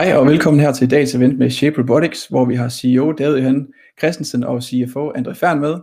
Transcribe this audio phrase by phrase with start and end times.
[0.00, 3.38] Hej og velkommen her til dagens event med Shape Robotics, hvor vi har CEO David
[3.38, 3.68] Johan
[3.98, 5.74] Christensen og CFO André Fern med.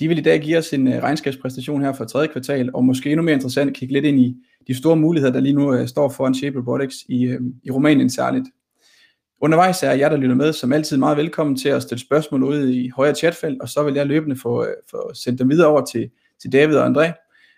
[0.00, 3.10] De vil i dag give os en øh, regnskabspræstation her for tredje kvartal, og måske
[3.10, 6.08] endnu mere interessant kigge lidt ind i de store muligheder, der lige nu øh, står
[6.08, 8.44] foran Shape Robotics i, øh, i Rumænien særligt.
[9.40, 12.76] Undervejs er jeg, der lytter med, som altid meget velkommen til at stille spørgsmål ude
[12.76, 16.10] i højre chatfelt, og så vil jeg løbende få, få sendt dem videre over til,
[16.42, 17.12] til David og André.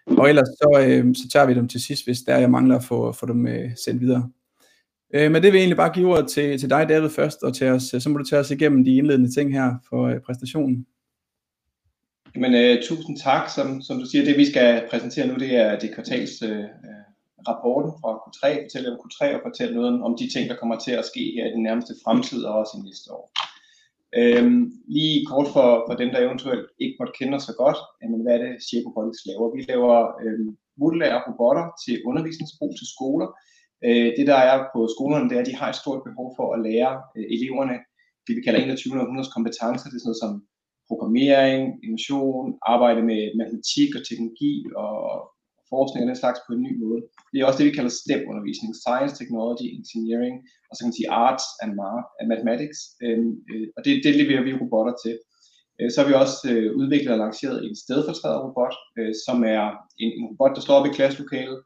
[0.07, 3.13] Og ellers så, så tager vi dem til sidst, hvis der jeg mangler at få,
[3.13, 3.47] få dem
[3.85, 4.31] sendt videre.
[5.15, 7.55] Øh, men det vil jeg egentlig bare give ordet til, til dig, David, først, og
[7.55, 10.21] til os, øh, så må du tage os igennem de indledende ting her for øh,
[10.27, 10.87] præstationen.
[12.35, 13.51] Jamen, uh, tusind tak.
[13.57, 16.65] Som, som du siger, det vi skal præsentere nu, det er det kvartals uh,
[17.49, 20.95] rapporten fra Q3, fortælle om Q3 og fortælle noget om de ting, der kommer til
[21.01, 23.25] at ske her i den nærmeste fremtid og også i næste år.
[24.21, 24.63] Øhm,
[24.97, 28.35] lige kort for, for dem, der eventuelt ikke måtte kende os så godt, jamen, hvad
[28.35, 29.55] er det Shape Robotics laver?
[29.57, 33.29] Vi laver øhm, modulære robotter til undervisningsbrug til skoler,
[33.87, 36.47] Øh, det der er på skolerne, det er, at de har et stort behov for
[36.55, 37.77] at lære øh, eleverne
[38.27, 39.01] det, vi kalder 21.
[39.01, 39.87] århundredes kompetencer.
[39.89, 40.33] Det er sådan noget som
[40.91, 44.95] programmering, innovation, arbejde med matematik og teknologi og
[45.73, 47.01] forskning og den slags på en ny måde.
[47.31, 50.35] Det er også det, vi kalder STEM-undervisning, Science, Technology, Engineering,
[50.69, 51.73] og så kan man sige Arts and,
[52.33, 55.15] Mathematics, øhm, øh, og det, det leverer vi robotter til.
[55.79, 59.65] Øh, så har vi også øh, udviklet og lanceret en stedfortræderrobot, øh, som er
[60.03, 61.59] en, en robot, der står op i klasselokalet,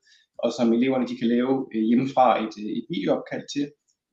[0.44, 3.64] og som eleverne de kan lave øh, hjemmefra et, øh, et videoopkald til,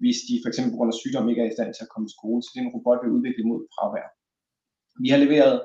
[0.02, 2.08] hvis de for eksempel på grund af sygdom ikke er i stand til at komme
[2.10, 2.40] i skole.
[2.42, 4.08] Så det er en robot, vi har udviklet mod fravær.
[5.04, 5.56] Vi har leveret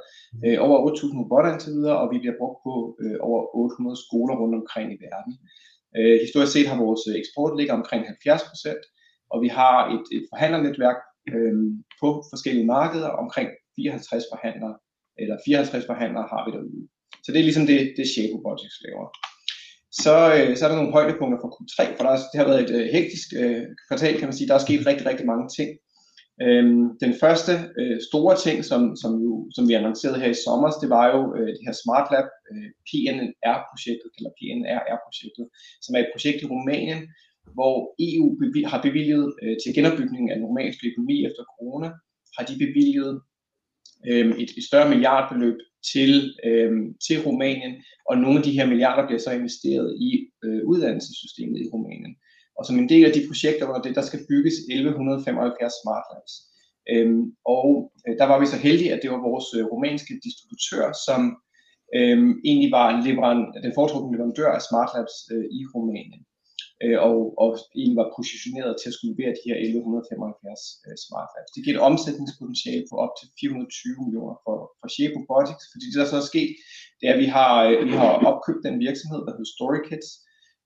[0.44, 4.34] øh, over 8.000 robotter indtil videre, og vi bliver brugt på øh, over 800 skoler
[4.40, 5.32] rundt omkring i verden.
[5.96, 8.82] Øh, historisk set har vores øh, eksport ligget omkring 70 procent,
[9.32, 10.98] og vi har et, et forhandlernetværk
[11.32, 11.56] øh,
[12.00, 14.74] på forskellige markeder, omkring 54 forhandlere,
[15.22, 16.84] eller 54 forhandlere har vi derude.
[17.24, 19.06] Så det er ligesom det, det Shape Robotics laver
[20.04, 22.72] så, øh, så er der nogle højdepunkter for Q3, for der, det har været et
[22.78, 24.48] øh, hektisk øh, kvartal, kan man sige.
[24.48, 25.70] Der er sket rigtig, rigtig mange ting.
[26.44, 30.68] Øhm, den første øh, store ting, som, som, jo, som vi annoncerede her i sommer,
[30.82, 35.44] det var jo øh, det her Smart Lab øh, PNR-projektet, eller PNRR-projektet,
[35.84, 37.00] som er et projekt i Rumænien,
[37.56, 37.76] hvor
[38.08, 41.88] EU bevi- har bevilget øh, til genopbygningen af den romanske økonomi efter corona,
[42.36, 43.12] har de bevilget
[44.08, 45.58] øh, et, et større milliardbeløb
[45.92, 46.10] til,
[46.48, 46.72] øh,
[47.06, 47.74] til Rumænien,
[48.08, 50.10] og nogle af de her milliarder bliver så investeret i
[50.44, 52.14] øh, uddannelsessystemet i Rumænien.
[52.58, 56.34] Og som en del af de projekter var det, der skal bygges 1175 smart labs.
[56.92, 57.24] Øhm,
[57.56, 61.20] og øh, der var vi så heldige, at det var vores øh, rumænske distributør, som
[61.98, 66.22] øh, egentlig var leveran, den foretrukne leverandør af smart labs øh, i Rumænien
[66.84, 71.28] øh, og, og egentlig var positioneret til at skulle levere de her 1175 øh, smart
[71.34, 71.52] labs.
[71.54, 75.98] Det giver et omsætningspotentiale på op til 420 millioner for, for Shape Robotics, fordi det
[76.00, 76.50] der så er sket,
[76.98, 80.08] det er, at vi har, øh, vi har opkøbt den virksomhed, der hedder StoryKids,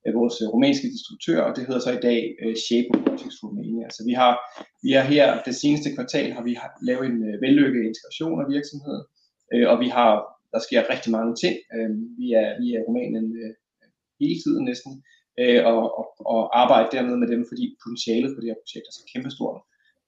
[0.04, 3.86] øh, vores øh, rumænske distributør, og det hedder så i dag øh, Shape Robotics Romania.
[3.96, 4.32] Så vi har,
[4.84, 6.54] vi har her, det seneste kvartal, har vi
[6.88, 9.02] lavet en øh, vellykket integration af virksomheden,
[9.52, 10.10] øh, og vi har,
[10.52, 11.56] der sker rigtig mange ting.
[11.76, 11.90] Øh,
[12.20, 13.52] vi, er, vi er Rumænien øh,
[14.20, 14.92] hele tiden næsten,
[15.40, 18.94] øh, og, og, og arbejde dernede med dem, fordi potentialet for det her projekt er
[18.98, 19.58] så kæmpestort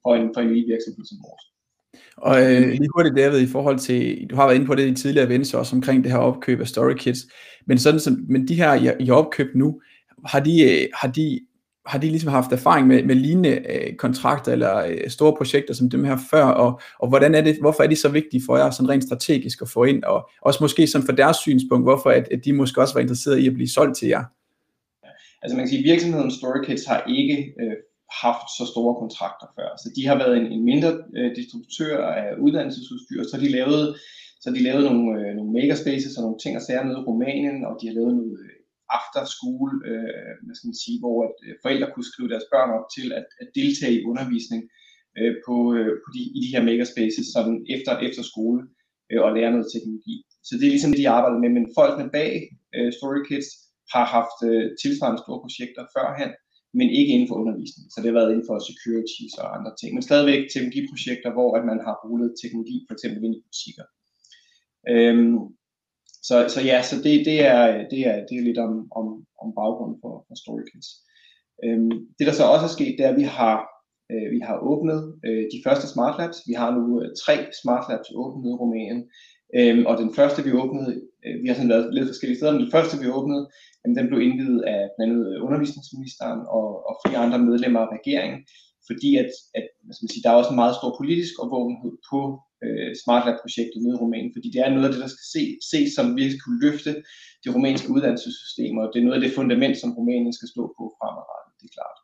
[0.03, 1.45] for en, for en lille virksomhed som vores.
[2.17, 4.95] Og øh, lige hurtigt, David, i forhold til, du har været inde på det i
[4.95, 7.19] tidligere events også omkring det her opkøb af StoryKids,
[7.67, 9.81] men sådan som, men de her, I, I har opkøbt nu,
[10.27, 11.41] har de, øh, har de,
[11.87, 15.91] har de ligesom haft erfaring med, med lignende øh, kontrakter eller øh, store projekter som
[15.91, 18.71] dem her før, og, og hvordan er det, hvorfor er de så vigtige for jer
[18.71, 22.29] sådan rent strategisk at få ind, og også måske som for deres synspunkt, hvorfor at,
[22.31, 24.25] at de måske også var interesseret i at blive solgt til jer?
[25.43, 27.77] Altså man kan sige, at virksomheden StoryKids har ikke øh,
[28.25, 29.69] haft så store kontrakter før.
[29.83, 33.87] Så de har været en, en mindre øh, distributør af uddannelsesudstyr, så de lavede,
[34.43, 37.59] så de lavede nogle, øh, nogle makerspaces og nogle ting og sager nede i Rumænien,
[37.69, 38.57] og de har lavet noget øh,
[38.99, 42.71] after school, øh, hvad skal man sige, hvor at, øh, forældre kunne skrive deres børn
[42.79, 44.63] op til at, at deltage i undervisning
[45.19, 48.61] øh, på, øh, på de, i de her makerspaces sådan efter, efter skole
[49.11, 50.17] øh, og lære noget teknologi.
[50.47, 52.33] Så det er ligesom det, de arbejder med, men folkene bag
[52.77, 53.49] øh, StoryKids
[53.95, 56.33] har haft øh, tilsvarende store projekter førhen,
[56.79, 57.87] men ikke inden for undervisning.
[57.89, 59.91] Så det har været inden for security og andre ting.
[59.93, 63.87] Men stadigvæk teknologiprojekter, hvor at man har rullet teknologi for eksempel ind i butikker.
[64.93, 65.37] Øhm,
[66.29, 69.07] så, så ja, så det, det, er, det, er, det er lidt om, om,
[69.43, 70.89] om baggrunden for, for StoryKids.
[71.65, 73.57] Øhm, det der så også er sket, det er, at vi har,
[74.13, 76.39] øh, vi har åbnet øh, de første Smart Labs.
[76.51, 79.01] Vi har nu øh, tre Smart Labs åbnet i Rumænien.
[79.59, 80.91] Øhm, og den første, vi åbnede,
[81.25, 83.43] øh, vi har sådan lavet lidt forskellige steder, men den første, vi åbnede,
[83.81, 87.93] jamen, den blev indvidet af blandt andet øh, undervisningsministeren og, og flere andre medlemmer af
[87.99, 88.41] regeringen,
[88.89, 91.95] fordi at, at hvad skal man sige, der er også en meget stor politisk opvågenhed
[92.11, 92.21] på
[92.65, 95.43] øh, Smart Lab-projektet nede i Rumænien, fordi det er noget af det, der skal se,
[95.71, 96.93] ses som virkelig kunne løfte
[97.43, 100.83] det rumænske uddannelsessystem, og det er noget af det fundament, som Rumænien skal stå på
[100.99, 101.99] fremadrettet, det er klart.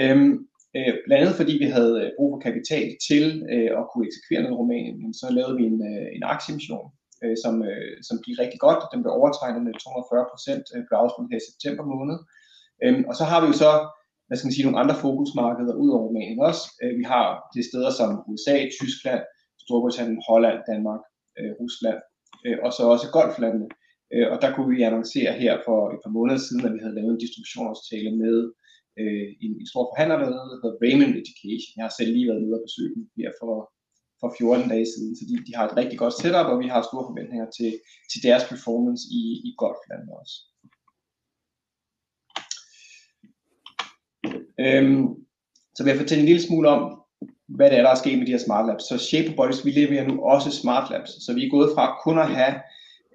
[0.00, 0.32] Øhm,
[0.76, 3.24] Øh, blandt andet fordi vi havde øh, brug for kapital til
[3.54, 6.86] øh, at kunne eksekvere noget i Rumænien, så lavede vi en, øh, en aktieemission,
[7.22, 8.80] øh, som, øh, som gik rigtig godt.
[8.92, 12.18] Den blev overtegnet med 240 procent, øh, blev afsluttet her i september måned.
[12.84, 13.72] Øh, og så har vi jo så
[14.26, 16.64] hvad skal man sige, nogle andre fokusmarkeder ud over Rumænien også.
[16.82, 19.22] Øh, vi har det steder som USA, Tyskland,
[19.64, 21.02] Storbritannien, Holland, Danmark,
[21.38, 22.00] øh, Rusland,
[22.46, 23.68] øh, og så også golflandene.
[24.14, 26.98] Øh, og der kunne vi annoncere her for et par måneder siden, at vi havde
[26.98, 28.36] lavet en distributionsaftale med
[29.00, 31.72] øh, en, en stor forhandler dernede, der hedder Raymond Education.
[31.76, 33.54] Jeg har selv lige været ude og besøge dem her for,
[34.20, 36.80] for 14 dage siden, så de, de har et rigtig godt setup, og vi har
[36.82, 37.70] store forventninger til,
[38.10, 40.36] til deres performance i, i golfland også.
[44.64, 45.04] Øhm,
[45.74, 46.82] så vil jeg fortælle en lille smule om,
[47.56, 48.82] hvad det er, der er sket med de her smart labs.
[48.82, 51.10] Så Shape Robotics, vi leverer nu også smart labs.
[51.24, 52.54] Så vi er gået fra kun at have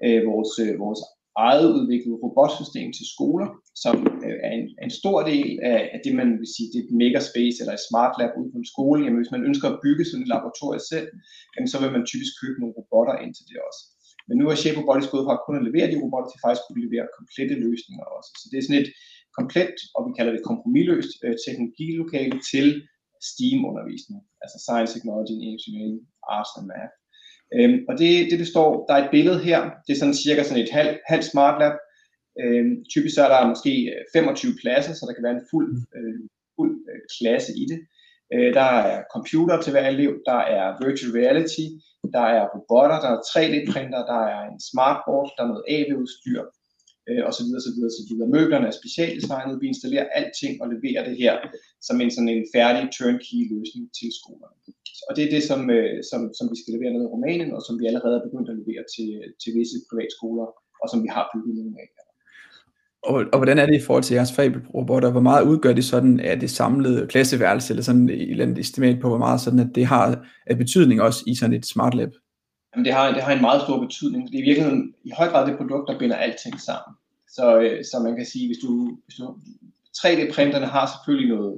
[0.05, 0.99] øh, vores, øh, vores
[1.47, 3.49] eget udviklet robotsystem til skoler,
[3.83, 3.95] som
[4.25, 6.99] øh, er en, en stor del af, af det, man vil sige, det er et
[7.03, 8.99] megaspace eller et smart lab ude på en skole.
[9.03, 11.07] Jamen, hvis man ønsker at bygge sådan et laboratorium selv,
[11.53, 13.81] jamen, så vil man typisk købe nogle robotter ind til det også.
[14.27, 16.67] Men nu er Shape Robotics gået fra kun at levere de robotter til faktisk at
[16.67, 18.31] kunne levere komplette løsninger også.
[18.39, 18.91] Så det er sådan et
[19.37, 22.67] komplet, og vi kalder det kompromilløst, øh, teknologilokale til
[23.29, 25.97] STEAM-undervisning, altså Science, Technology, Engineering,
[26.35, 26.95] Arts and Math.
[27.53, 30.63] Øhm, og det, det består, der er et billede her, det er sådan cirka sådan
[30.63, 31.75] et halv, halv smart lab.
[32.41, 35.69] Øhm, typisk så er der måske øh, 25 pladser, så der kan være en fuld,
[35.97, 36.19] øh,
[36.55, 37.79] fuld øh, klasse i det.
[38.33, 41.65] Øh, der er computer til hver elev, der er virtual reality,
[42.15, 46.41] der er robotter, der er 3D-printer, der er en smartboard, der er noget AV-udstyr,
[47.09, 48.33] øh, og så videre, så videre, så videre.
[48.35, 51.33] Møblerne er specialdesignet, vi installerer alting og leverer det her
[51.87, 54.57] som en sådan en færdig turnkey løsning til skolerne.
[55.07, 57.61] Og det er det, som, øh, som, som vi skal levere ned i Rumænien, og
[57.67, 59.09] som vi allerede er begyndt at levere til,
[59.41, 60.47] til visse privatskoler,
[60.81, 61.87] og som vi har bygget nogle af.
[63.11, 65.11] Og, og hvordan er det i forhold til jeres fabelrobotter?
[65.11, 68.99] Hvor meget udgør det sådan af det samlede klasseværelse, eller sådan et eller andet estimat
[69.01, 72.09] på, hvor meget sådan, at det har af betydning også i sådan et smart lab?
[72.75, 74.31] Jamen, det, har, det har en meget stor betydning.
[74.31, 76.93] Det er i virkeligheden i høj grad det produkt, der binder alting sammen.
[77.35, 79.25] Så, øh, så man kan sige, hvis du, hvis du
[79.99, 81.53] 3D-printerne har selvfølgelig noget,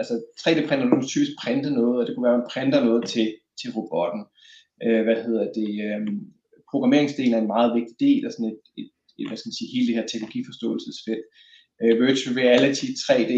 [0.00, 3.26] altså 3D-printerne vil typisk printe noget, og det kunne være, at man printer noget til,
[3.60, 4.22] til robotten.
[4.84, 5.70] Øh, hvad hedder det?
[5.86, 6.00] Øh,
[6.70, 9.74] programmeringsdelen er en meget vigtig del af sådan et, et, et hvad skal man sige,
[9.74, 11.24] hele det her teknologiforståelsesfelt.
[11.82, 13.32] Øh, virtual reality, 3D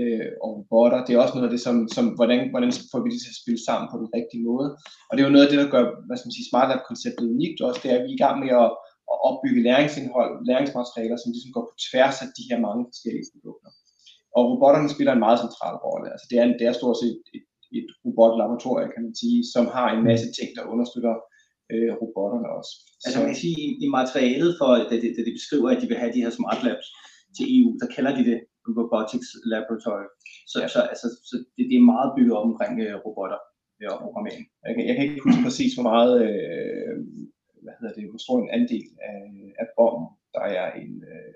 [0.00, 3.08] øh, og robotter, det er også noget af det, som, som hvordan, hvordan får vi
[3.12, 4.68] det til at spille sammen på den rigtige måde.
[5.08, 7.32] Og det er jo noget af det, der gør hvad skal man sige, Smart Lab-konceptet
[7.34, 8.70] unikt også, det er, at vi er i gang med at,
[9.12, 13.70] at opbygge læringsindhold, læringsmaterialer, som ligesom går på tværs af de her mange forskellige produkter.
[14.36, 16.06] Og robotterne spiller en meget central rolle.
[16.14, 17.46] Altså det, er, det er stort set et,
[17.78, 21.14] et robotlaboratorium, kan man sige, som har en masse ting, der understøtter
[21.72, 22.72] øh, robotterne også.
[23.04, 25.88] Altså man kan sige, i, i materialet for, da de, da de beskriver, at de
[25.90, 26.88] vil have de her smart labs
[27.36, 28.38] til EU, der kalder de det
[28.78, 30.06] Robotics Laboratory.
[30.52, 30.68] Så, ja.
[30.74, 33.40] så, altså, så det, det er meget bygget op omkring øh, robotter
[33.80, 34.44] øh, og programmering.
[34.66, 36.92] Jeg kan, jeg kan ikke huske præcis, hvor meget, øh,
[37.64, 39.20] hvad hedder det, hvor stor en andel af,
[39.62, 41.32] af bomben, der er en, øh,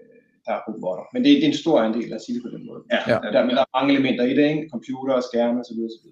[0.46, 1.04] der er robotter.
[1.12, 2.82] Men det, det er en stor andel, lad os sige det på den måde.
[2.94, 3.00] Ja.
[3.10, 3.16] ja.
[3.34, 4.68] Der, men der er mange elementer i det, ikke?
[4.74, 5.78] computer, skærme osv.
[5.88, 6.06] osv.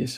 [0.00, 0.12] Yes.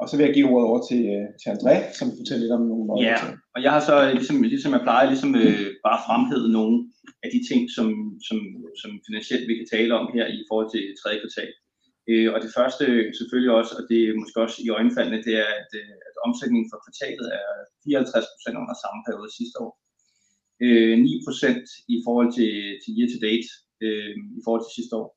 [0.00, 2.56] Og så vil jeg give ordet over til, øh, til André, som vil fortælle lidt
[2.58, 3.10] om nogle nøgler.
[3.10, 3.18] Ja,
[3.54, 6.76] og jeg har så, øh, ligesom, ligesom jeg plejer, ligesom øh, bare fremhævet nogle
[7.24, 7.88] af de ting, som,
[8.28, 8.38] som,
[8.80, 11.50] som finansielt vi kan tale om her i forhold til tredje kvartal.
[12.10, 12.84] Øh, og det første
[13.18, 16.68] selvfølgelig også, og det er måske også i øjenfaldene, det er, at, øh, at omsætningen
[16.70, 17.48] for kvartalet er
[17.84, 19.72] 54% under samme periode sidste år
[20.62, 22.52] øh, 9% i forhold til,
[22.82, 23.48] til year to date
[23.84, 25.08] øh, i forhold til sidste år.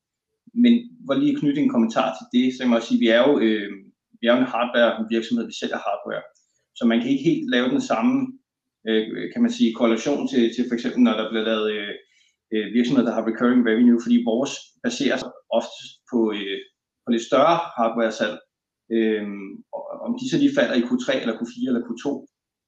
[0.64, 0.74] Men
[1.06, 3.72] hvor lige knytte en kommentar til det, så jeg må sige, vi er jo, øh,
[4.20, 6.24] vi er hardware en hardware virksomhed, vi sælger hardware.
[6.78, 8.14] Så man kan ikke helt lave den samme,
[8.88, 11.94] øh, kan man sige, korrelation til, til for eksempel, når der bliver lavet øh,
[12.54, 14.54] øh virksomheder, der har recurring revenue, fordi vores
[14.86, 16.60] baserer sig ofte på, øh,
[17.04, 18.38] på lidt større hardware-salg.
[18.96, 19.26] Øh,
[20.08, 22.06] om de så lige falder i Q3 eller Q4 eller Q2,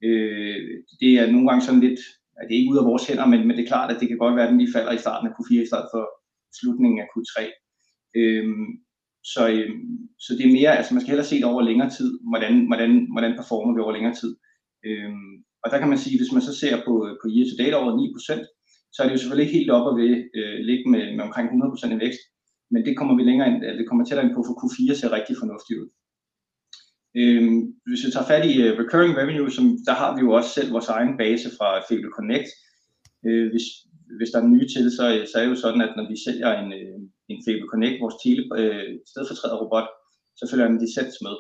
[0.07, 0.59] øh,
[1.01, 2.01] det er nogle gange sådan lidt
[2.39, 4.07] at det er ikke ud af vores hænder, men, men det er klart, at det
[4.07, 6.03] kan godt være, at den lige falder i starten af Q4 i stedet for
[6.59, 7.35] slutningen af Q3.
[8.19, 8.67] Øhm,
[9.33, 12.09] så, øhm, så det er mere, altså man skal hellere se det over længere tid,
[12.29, 14.31] hvordan, hvordan, hvordan performer vi over længere tid.
[14.87, 15.33] Øhm,
[15.63, 17.91] og der kan man sige, hvis man så ser på, på year to date over
[17.91, 21.47] 9%, så er det jo selvfølgelig ikke helt oppe ved øh, ligge med, med omkring
[21.49, 22.23] 100% i vækst,
[22.71, 25.35] men det kommer vi længere ind, det kommer tættere ind på, for Q4 ser rigtig
[25.41, 25.89] fornuftigt ud.
[27.21, 30.49] Øhm, hvis vi tager fat i uh, recurring revenue, som, der har vi jo også
[30.57, 32.49] selv vores egen base fra Fable Connect.
[33.27, 33.65] Øh, hvis,
[34.17, 36.49] hvis der er nye til, så, så er det jo sådan, at når vi sælger
[36.61, 36.99] en, øh,
[37.31, 39.87] en Fable Connect, vores tele, øh, stedfortræder robot,
[40.39, 41.35] så følger en licens med.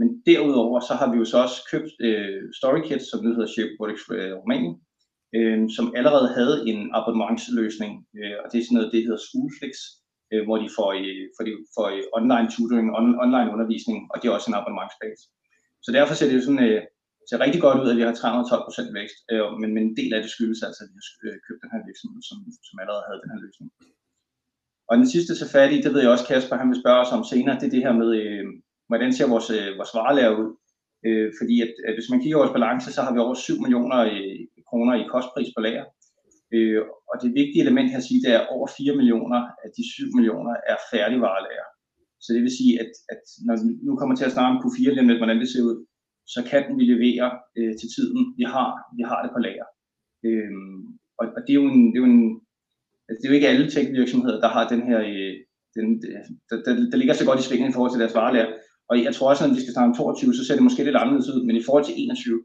[0.00, 3.72] Men derudover så har vi jo så også købt øh, StoryKit, som nu hedder Shape
[3.74, 4.74] Robotics øh, Rumænien,
[5.36, 9.74] øh, som allerede havde en abonnementsløsning, øh, og det er sådan noget, det hedder Schoolflix,
[10.32, 14.16] øh, hvor de får, øh, for de får øh, online tutoring, on, online undervisning, og
[14.16, 15.24] det er også en abonnementsbase.
[15.84, 16.82] Så derfor ser det jo sådan, øh,
[17.28, 20.20] ser rigtig godt ud, at vi har 312% vækst, øh, men, men en del af
[20.22, 23.22] det skyldes altså, at vi har øh, købt den her virksomhed, som, som allerede havde
[23.24, 23.68] den her løsning.
[24.88, 27.12] Og den sidste til fat i, det ved jeg også, Kasper, han vil spørge os
[27.16, 28.44] om senere, det er det her med, øh,
[28.88, 30.48] hvordan ser vores, øh, vores varelærer ud?
[31.06, 33.62] Øh, fordi at, at hvis man kigger på vores balance, så har vi over 7
[33.64, 35.84] millioner øh, kroner i kostpris på lager.
[36.54, 36.80] Øh,
[37.10, 39.82] og det vigtige element her at sige, det er, at over 4 millioner af de
[39.92, 41.66] 7 millioner er færdigvarelager.
[42.24, 44.90] Så det vil sige, at, at når vi nu kommer til at snakke om Q4
[44.90, 45.76] lige lidt, hvordan det ser ud,
[46.34, 47.28] så kan vi levere
[47.58, 48.20] øh, til tiden.
[48.40, 48.68] Vi har,
[48.98, 49.68] vi har det på lager.
[50.26, 50.52] Øh,
[51.20, 52.40] og, og det er jo en, det er jo en
[53.08, 55.34] altså, det er jo ikke alle tech-virksomheder, der har den her, øh,
[55.76, 55.86] den,
[56.50, 58.50] der, der, der, ligger så godt i svingen i forhold til deres varelager.
[58.90, 60.84] Og jeg tror også, at når vi skal snakke om 22, så ser det måske
[60.84, 62.44] lidt anderledes ud, men i forhold til 21,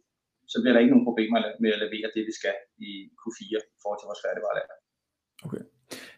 [0.51, 2.55] så bliver der ikke nogen problemer med at levere det, vi skal
[2.89, 2.91] i
[3.21, 3.41] Q4
[3.77, 4.75] i forhold til vores færdigvarelager.
[5.47, 5.63] Okay.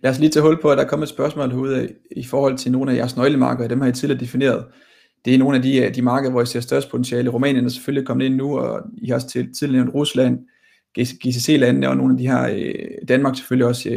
[0.03, 1.89] Lad os lige tage hul på, at der er kommet et spørgsmål herude øh,
[2.23, 4.61] i forhold til nogle af jeres nøglemarkeder, dem har I tidligere defineret.
[5.25, 7.29] Det er nogle af de, øh, de markeder, hvor I ser størst potentiale.
[7.29, 10.39] Rumænien er selvfølgelig kommet ind nu, og I har også tidligere nævnt Rusland,
[10.99, 13.89] GCC-landene og nogle af de her, øh, Danmark selvfølgelig også,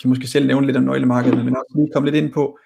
[0.00, 2.58] kan måske selv nævne lidt om nøglemarkederne, men også lige komme lidt ind på,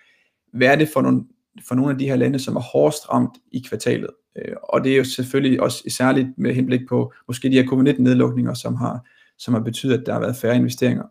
[0.52, 1.24] hvad er det for nogle,
[1.68, 4.10] for nogle af de her lande, som er hårdest ramt i kvartalet?
[4.36, 8.54] Øh, og det er jo selvfølgelig også særligt med henblik på måske de her covid-19-nedlukninger,
[8.54, 9.06] som har,
[9.38, 11.04] som har betydet, at der har været færre investeringer.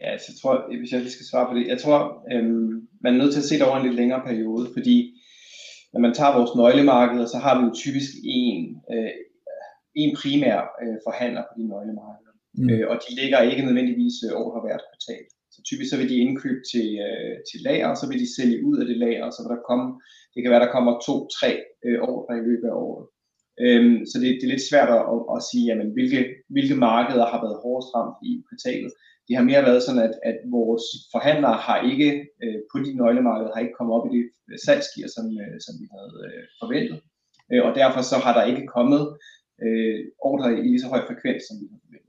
[0.00, 2.00] Ja, så jeg tror, hvis jeg lige skal svare på det, jeg tror,
[2.32, 4.96] øhm, man er nødt til at se det over en lidt længere periode, fordi
[5.92, 9.10] når man tager vores nøglemarkeder, så har vi jo typisk en, øh,
[9.94, 12.29] en primær øh, forhandler på de nøglemarkeder.
[12.58, 12.70] Mm.
[12.70, 15.24] Øh, og de ligger ikke nødvendigvis øh, over hvert kvartal.
[15.54, 18.64] Så typisk så vil de indkøbe til, øh, til lager, og så vil de sælge
[18.68, 19.86] ud af det lager, og så vil der komme,
[20.32, 21.50] det kan være, der kommer to-tre
[21.86, 23.04] øh, ordre i løbet af året.
[23.64, 26.20] Øhm, så det, det er lidt svært at, at, at sige, jamen, hvilke,
[26.54, 28.92] hvilke markeder har været hårdest ramt i kvartalet.
[29.26, 32.10] Det har mere været sådan, at, at vores forhandlere har ikke
[32.44, 35.74] øh, på de nøglemarkeder har ikke kommet op i det øh, salgsgear, som, øh, som
[35.80, 36.98] vi havde øh, forventet.
[37.50, 39.02] Øh, og derfor så har der ikke kommet
[39.64, 39.98] øh,
[40.30, 41.99] ordre i lige så høj frekvens, som vi havde forventet.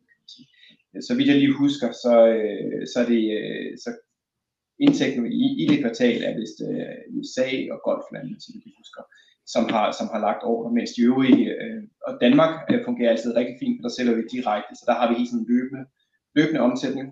[1.07, 3.89] Så vidt jeg lige husker, så, øh, så er det øh, så
[4.86, 9.03] indtægten i, i det kvartal er vist øh, USA og golflandene, som vi husker,
[9.53, 13.31] som har, som har lagt ordre, mens de øvrige, øh, og Danmark øh, fungerer altid
[13.36, 15.83] rigtig fint, for der sælger vi direkte, så der har vi helt sådan en løbende,
[16.38, 17.07] løbende omsætning.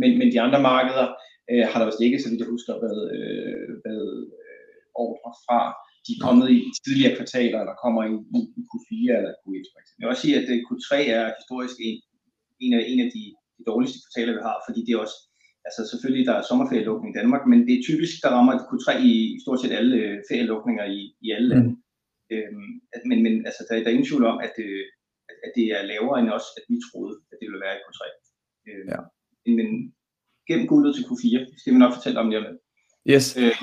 [0.00, 1.06] Men, men de andre markeder
[1.50, 5.60] øh, har der vist ikke, så vidt jeg husker, været, øh, været øh, ordre fra.
[6.04, 8.14] De er kommet i tidligere kvartaler, eller kommer i,
[8.58, 9.98] i, Q4 eller Q1 for eksempel.
[9.98, 11.98] Jeg vil også sige, at øh, Q3 er historisk en,
[12.64, 13.22] en af, en af de,
[13.56, 15.18] de dårligste kvartaler, vi har, fordi det er også,
[15.68, 19.14] altså selvfølgelig der er sommerferielukning i Danmark, men det er typisk, der rammer Q3 i,
[19.36, 21.70] i stort set alle øh, ferielukninger i, i alle lande.
[21.70, 21.82] Mm.
[22.34, 24.84] Øhm, at, men, men altså, der, der er ingen tvivl om, at, øh,
[25.30, 27.84] at, at det er lavere end også, at vi troede, at det ville være i
[27.86, 28.00] Q3.
[28.68, 29.00] Øhm, ja.
[29.58, 29.68] Men,
[30.48, 32.60] gennem guldet til Q4, det skal vi nok fortælle om lige om lidt.
[33.12, 33.26] Yes.
[33.40, 33.54] Øh,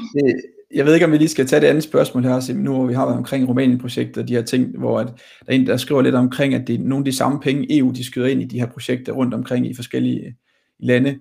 [0.76, 2.94] jeg ved ikke, om vi lige skal tage det andet spørgsmål her, nu hvor vi
[2.94, 5.14] har været omkring Rumænien-projektet og de her ting, hvor at der
[5.48, 7.92] er en, der skriver lidt omkring, at det er nogle af de samme penge, EU
[7.92, 10.34] de skyder ind i de her projekter rundt omkring i forskellige øh,
[10.80, 11.20] lande.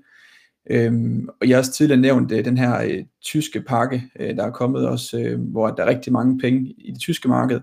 [0.71, 4.45] Øhm, og jeg har også tidligere nævnt øh, den her øh, tyske pakke, øh, der
[4.45, 7.61] er kommet også, øh, hvor der er rigtig mange penge i det tyske marked.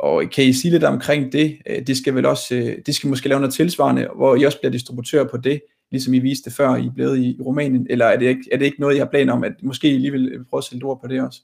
[0.00, 1.58] Og kan I sige lidt omkring det?
[1.66, 4.58] Øh, det skal vel også, øh, det skal måske lave noget tilsvarende, hvor I også
[4.60, 5.60] bliver distributør på det,
[5.92, 8.64] ligesom I viste før, I er blevet i, Rumænien, eller er det, ikke, er det
[8.64, 11.00] ikke noget, I har planer om, at måske I lige vil prøve at sætte ord
[11.00, 11.40] på det også?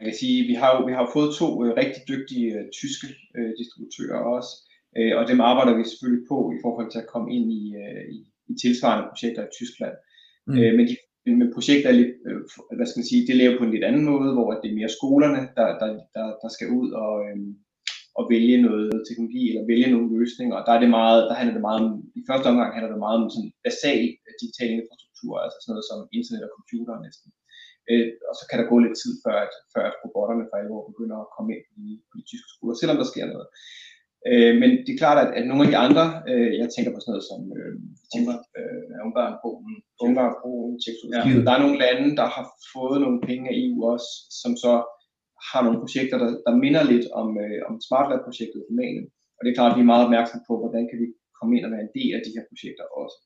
[0.00, 3.06] Jeg kan sige, vi har jo, vi har fået to øh, rigtig dygtige øh, tyske
[3.36, 4.52] øh, distributører også,
[4.98, 8.04] øh, og dem arbejder vi selvfølgelig på i forhold til at komme ind i, øh,
[8.16, 8.18] i,
[8.50, 9.94] i tilsvarende projekter i Tyskland.
[10.46, 10.58] Mm.
[10.58, 10.96] Øh, men de
[11.38, 12.40] men projekter er lidt, øh,
[12.76, 14.96] hvad skal man sige, det laver på en lidt anden måde, hvor det er mere
[14.98, 17.36] skolerne, der, der, der, der skal ud og, øh,
[18.20, 20.54] at vælge noget teknologi eller vælge nogle løsninger.
[20.58, 21.88] Og der er det meget, der handler det meget om,
[22.20, 24.02] i første omgang handler det meget om sådan basal
[24.42, 27.28] digital infrastruktur, altså sådan noget som internet og computer næsten.
[27.90, 30.82] Øh, og så kan der gå lidt tid før, at, før at robotterne for alvor
[30.90, 33.48] begynder at komme ind i, på de tyske skoler, selvom der sker noget.
[34.30, 37.00] Øh, men det er klart, at, at nogle af de andre, øh, jeg tænker på
[37.00, 37.74] sådan noget som øh,
[38.16, 41.46] Ungarn, øh, Ungarn, Polen, Ungarn, Polen, Tjekkoslovakiet, ja.
[41.46, 44.10] der er nogle lande, der har fået nogle penge af EU også,
[44.42, 44.72] som så
[45.50, 49.06] har nogle projekter, der, der minder lidt om, øh, om SmartLab-projektet i Rumænien.
[49.36, 51.64] Og det er klart, at vi er meget opmærksomme på, hvordan kan vi komme ind
[51.66, 53.16] og være en del af de her projekter også.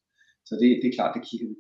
[0.49, 1.57] Så det, det er klart, det kigger vi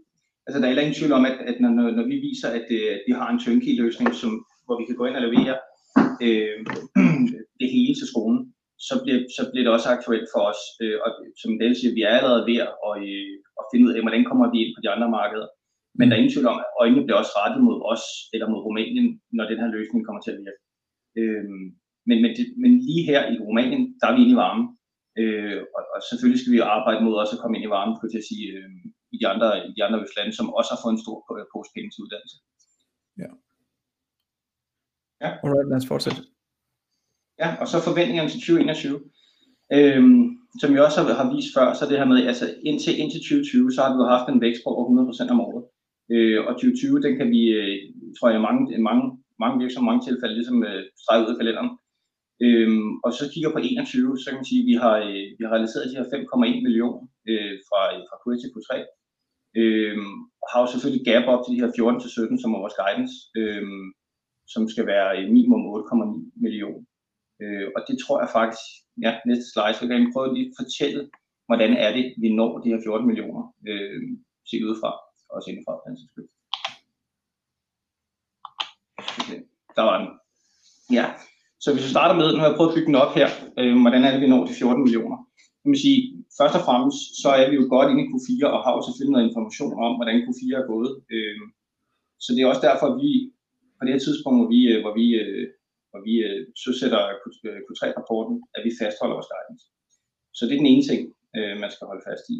[0.47, 2.89] Altså, der er heller ingen tvivl om, at, at når, når vi viser, at, øh,
[2.97, 4.33] at vi har en turnkey-løsning, som,
[4.67, 5.57] hvor vi kan gå ind og levere
[6.27, 6.59] øh,
[7.61, 8.39] det hele til skolen,
[8.89, 10.61] så bliver, så bliver det også aktuelt for os.
[10.83, 13.95] Øh, og som Dale siger, vi er allerede ved at, og, øh, at finde ud
[13.95, 15.49] af, hvordan kommer vi ind på de andre markeder.
[15.99, 18.65] Men der er ingen tvivl om, at øjnene bliver også rettet mod os eller mod
[18.67, 20.61] Rumænien, når den her løsning kommer til at virke.
[21.21, 21.65] Øhm,
[22.09, 24.67] men, men, det, men lige her i Rumænien, der er vi inde i varmen.
[25.21, 28.19] Øh, og, og selvfølgelig skal vi arbejde mod også at komme ind i varmen, skulle
[28.21, 28.71] jeg sige, øh,
[29.15, 31.19] i de andre, i de andre lande, som også har fået en stor
[31.53, 32.37] pose penge til uddannelse.
[33.23, 33.31] Ja.
[35.25, 35.31] Ja.
[35.45, 36.21] Alright, lad os fortsætte.
[37.43, 39.01] Ja, og så forventningerne til 2021.
[39.77, 40.23] Øhm,
[40.61, 43.73] som vi også har, har vist før, så det her med, altså indtil, indtil 2020,
[43.75, 44.85] så har vi jo haft en vækst på over
[45.29, 45.65] 100% om året.
[46.15, 47.77] Øh, og 2020, den kan vi, øh,
[48.17, 49.05] tror jeg, mange, mange,
[49.43, 51.71] mange virksomheder, mange tilfælde ligesom øh, strege ud af kalenderen.
[52.47, 55.43] Øhm, og så kigger på 21, så kan man sige, at vi har, øh, vi
[55.45, 57.01] har realiseret de her 5,1 millioner
[57.31, 58.71] øh, fra, fra Q1 til Q3.
[59.61, 62.63] Øhm, og har jo selvfølgelig gap op til de her 14 til 17, som er
[62.65, 63.87] vores guidance, øhm,
[64.53, 66.83] som skal være øh, minimum 8,9 millioner.
[67.43, 68.67] Øh, og det tror jeg faktisk,
[69.05, 71.03] ja, næste slide, så kan jeg prøve lige at fortælle,
[71.49, 74.01] hvordan er det, vi når de her 14 millioner, øh,
[74.51, 74.93] set udefra,
[75.37, 75.89] også indefra, for
[79.21, 79.39] okay.
[79.77, 80.09] Der var den.
[80.99, 81.07] Ja,
[81.63, 83.73] så hvis vi starter med, nu har jeg prøvet at bygge den op her, øh,
[83.83, 85.19] hvordan er det, vi når de 14 millioner.
[85.61, 85.99] Kan vil sige,
[86.39, 89.15] først og fremmest, så er vi jo godt inde i Q4, og har jo selvfølgelig
[89.17, 90.91] noget information om, hvordan Q4 er gået.
[91.15, 91.41] Øh,
[92.25, 93.11] så det er også derfor, at vi
[93.77, 95.47] på det her tidspunkt, hvor vi, øh, hvor vi, øh,
[95.91, 97.01] hvor vi øh, søsætter
[97.69, 99.67] Q3-rapporten, øh, at vi fastholder vores guidance.
[100.37, 101.01] Så det er den ene ting,
[101.39, 102.39] øh, man skal holde fast i.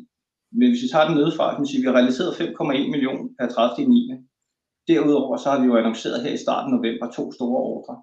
[0.59, 3.25] Men hvis vi tager den nedefra, kan man sige, at vi har realiseret 5,1 millioner
[3.39, 3.89] per 30.
[3.89, 4.11] 9.
[4.89, 7.95] Derudover så har vi jo annonceret her i starten af november to store ordre,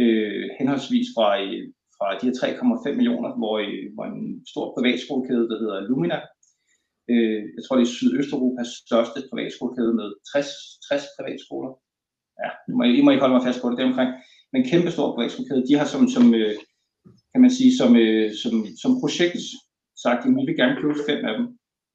[0.00, 1.62] øh, henholdsvis fra, øh,
[1.96, 6.18] fra de her 3,5 millioner, hvor, øh, hvor en stor privatskolekæde, der hedder Lumina,
[7.12, 10.48] øh, jeg tror det er Sydøsteuropas største privatskolekæde med 60,
[10.88, 11.70] 60 privatskoler.
[12.42, 14.10] Ja, nu må, I må ikke holde mig fast på det, det omkring.
[14.52, 16.54] Men kæmpe stor privatskolekæde, de har som, som øh,
[17.32, 19.44] kan man sige, som, øh, som, som projekt
[20.04, 21.46] sagt, at vi vil gerne købe fem af dem,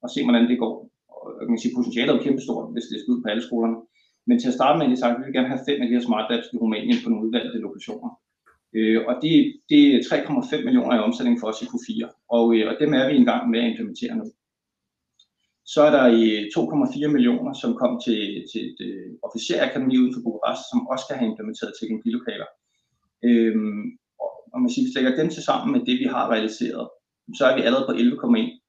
[0.03, 0.73] og se, hvordan det går.
[1.15, 3.43] Og øh, kan man sige, potentialet er jo kæmpestort, hvis det skal ud på alle
[3.47, 3.77] skolerne.
[4.27, 5.95] Men til at starte med, er sagt, at vi vil gerne have fem af de
[5.95, 8.09] her smart labs i Rumænien på nogle udvalgte lokationer.
[8.77, 9.33] Øh, og det,
[9.71, 11.93] det er 3,5 millioner i omsætning for os i Q4,
[12.37, 14.25] og, øh, og dem er vi i gang med at implementere nu.
[15.73, 20.13] Så er der øh, i 2,4 millioner, som kom til, til et øh, officerakademi uden
[20.13, 22.49] for Bukarest, som også skal have implementeret teknologilokaler.
[23.27, 23.83] Øhm,
[24.23, 26.85] og, og man siger, hvis vi lægger dem til sammen med det, vi har realiseret,
[27.37, 28.68] så er vi allerede på 11,1.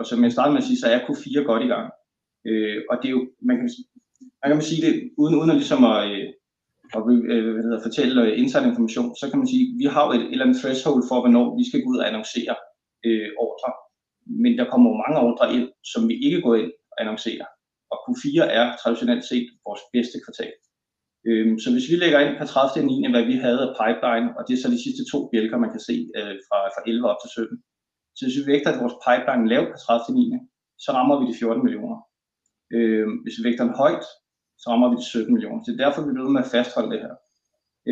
[0.00, 1.86] Og som jeg startede med at sige, så er Q4 godt i gang.
[2.48, 3.68] Øh, og det er jo, man kan,
[4.42, 6.26] man kan sige det, uden, uden at ligesom at, øh,
[6.96, 7.00] at
[7.32, 10.32] øh, hvad hedder, fortælle øh, information, så kan man sige, vi har jo et, et
[10.32, 12.54] eller andet threshold for, hvornår vi skal gå ud og annoncere
[13.06, 13.70] øh, ordre.
[14.42, 17.46] Men der kommer jo mange ordre ind, som vi ikke går ind og annoncerer.
[17.92, 18.26] Og Q4
[18.60, 20.52] er traditionelt set vores bedste kvartal.
[21.28, 22.86] Øhm, så hvis vi lægger ind på 30.
[22.86, 23.10] 9.
[23.14, 25.82] hvad vi havde af pipeline, og det er så de sidste to bjælker, man kan
[25.88, 27.62] se øh, fra, fra 11 op til 17.
[28.20, 30.14] Så hvis vi vægter vores pipeline lavt per 30.
[30.14, 30.38] 9.
[30.84, 31.98] så rammer vi de 14 millioner.
[32.76, 34.06] Øhm, hvis vi vægter den højt,
[34.60, 35.60] så rammer vi de 17 millioner.
[35.62, 37.14] Så det er derfor, vi bliver med at fastholde det her.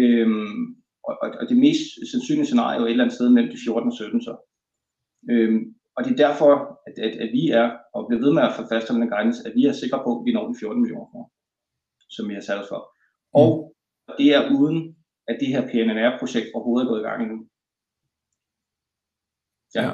[0.01, 0.65] Øhm,
[1.09, 3.91] og, og, og det mest sandsynlige scenarie er et eller andet sted mellem de 14
[3.91, 4.35] og 17 så.
[5.33, 5.61] Øhm,
[5.97, 6.53] og det er derfor,
[6.89, 9.55] at, at, at vi er, og bliver ved med at få fastholde den guidance, at
[9.59, 11.29] vi er sikre på, at vi når de 14 millioner kroner,
[12.15, 12.81] som vi har sat os for.
[13.43, 13.49] Og
[14.19, 14.79] det er uden,
[15.31, 17.39] at det her PNR-projekt overhovedet er gået i gang endnu.
[19.75, 19.83] Ja.
[19.87, 19.93] ja.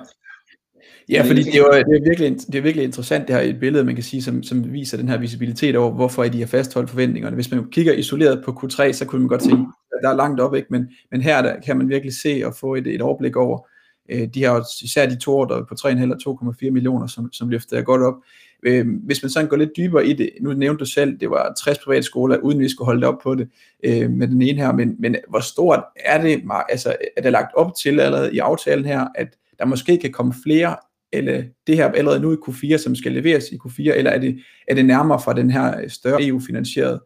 [1.09, 3.61] Ja, fordi det er jo det er virkelig, det er virkelig interessant, det her et
[3.61, 6.91] billede, man kan sige, som, som viser den her visibilitet over, hvorfor de har fastholdt
[6.91, 7.35] forventningerne.
[7.35, 10.41] Hvis man kigger isoleret på Q3, så kunne man godt tænke, at der er langt
[10.41, 10.69] op, ikke?
[10.71, 13.67] Men, men her der kan man virkelig se og få et, et overblik over,
[14.11, 17.83] øh, de jo især de to ordre på 3,5 og 2,4 millioner, som, som løfter
[17.83, 18.15] godt op.
[18.63, 21.55] Øh, hvis man sådan går lidt dybere i det, nu nævnte du selv, det var
[21.65, 23.49] 60 private skoler, uden vi skulle holde det op på det
[23.85, 27.55] øh, med den ene her, men, men hvor stort er det, altså er det lagt
[27.55, 30.77] op til allerede i aftalen her, at der måske kan komme flere
[31.13, 34.41] eller det her allerede nu i Q4, som skal leveres i Q4, eller er det,
[34.69, 37.05] er det nærmere fra den her større EU-finansierede,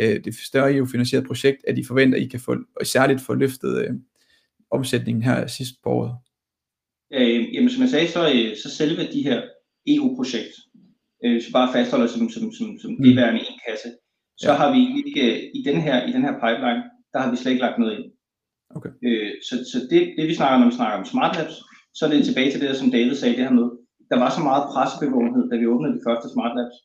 [0.00, 3.34] øh, det større EU-finansierede projekt, at I forventer, at I kan få, og særligt få
[3.34, 3.94] løftet øh,
[4.70, 6.14] omsætningen her sidst på året?
[7.12, 9.42] Øh, jamen som jeg sagde, så, øh, så selve de her
[9.86, 10.54] EU-projekt,
[11.24, 13.02] øh, hvis vi bare fastholder som, som, som, som mm.
[13.02, 13.88] det værende en kasse,
[14.36, 14.56] så ja.
[14.56, 16.82] har vi ikke i den her i den her pipeline,
[17.12, 18.12] der har vi slet ikke lagt noget ind.
[18.76, 18.90] Okay.
[19.06, 21.56] Øh, så så det, det vi snakker om, når vi snakker om smart labs,
[21.96, 23.68] så er det tilbage til det, som David sagde, det her med,
[24.10, 26.76] der var så meget pressebevågenhed, da vi åbnede de første smart labs,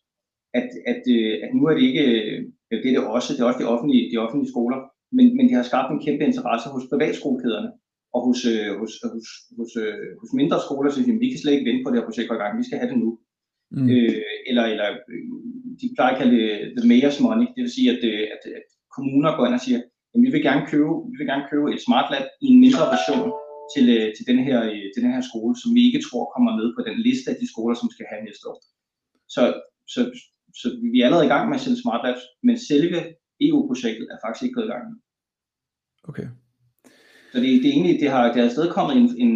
[0.60, 2.38] at, at, øh, at nu er det ikke, øh,
[2.84, 4.80] det er det også, det er også de offentlige, de offentlige skoler,
[5.18, 7.72] men, men det har skabt en kæmpe interesse hos privatskolekæderne,
[8.16, 9.72] og hos, øh, hos, hos, hos,
[10.22, 12.60] hos mindre skoler, så vi kan slet ikke vente på det her projekt i gang,
[12.60, 13.10] vi skal have det nu.
[13.78, 13.90] Mm.
[13.94, 14.88] Øh, eller, eller
[15.80, 18.02] de plejer at kalde det the mayor's money, det vil sige, at,
[18.36, 19.80] at, at kommuner går ind og siger,
[20.14, 22.86] at vi vil gerne købe, vi vil gerne købe et smart lab i en mindre
[22.94, 23.32] version
[23.74, 24.60] til, til, den her,
[24.94, 27.48] til den her skole, som vi ikke tror kommer med på den liste af de
[27.54, 28.60] skoler, som skal have næste år.
[29.36, 29.44] Så,
[29.94, 30.02] så,
[30.62, 33.00] så vi er allerede i gang med at sælge smart labs, men selve
[33.48, 34.86] EU-projektet er faktisk ikke gået i gang.
[36.10, 36.28] Okay.
[37.32, 39.34] Så det, det er egentlig, det har, det har stadig kommet en, en,